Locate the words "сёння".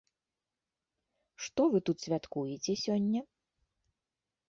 2.89-3.19